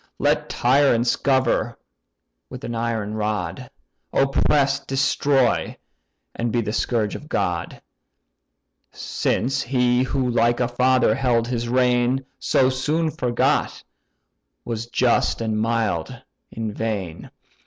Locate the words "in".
16.49-16.73